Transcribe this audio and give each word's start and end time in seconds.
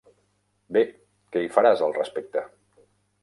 Bé, 0.77 0.81
què 1.35 1.45
hi 1.45 1.51
faràs 1.57 1.83
al 1.89 1.95
respecte? 1.99 2.47